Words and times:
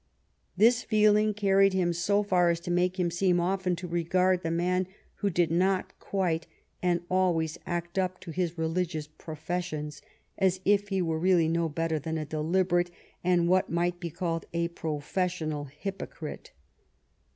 This 0.57 0.81
feeling 0.81 1.35
carried 1.35 1.73
him 1.73 1.93
so 1.93 2.23
far 2.23 2.49
as 2.49 2.59
to 2.61 2.71
make 2.71 2.99
him 2.99 3.11
seem 3.11 3.39
often 3.39 3.75
to 3.75 3.87
regard 3.87 4.41
the 4.41 4.49
man 4.49 4.87
who 5.17 5.29
did 5.29 5.51
not 5.51 5.93
quite 5.99 6.47
and 6.81 7.01
always 7.07 7.59
act 7.67 7.99
up 7.99 8.19
to 8.21 8.31
his 8.31 8.57
religious 8.57 9.05
professions 9.05 10.01
as 10.39 10.59
if 10.65 10.87
he 10.87 11.03
were 11.03 11.19
really 11.19 11.47
no 11.47 11.69
better 11.69 11.99
than 11.99 12.17
a 12.17 12.25
deliberate, 12.25 12.89
and 13.23 13.47
what 13.47 13.69
might 13.69 13.99
be 13.99 14.09
called 14.09 14.45
a 14.53 14.69
professional, 14.69 15.65
hypocrite. 15.65 16.51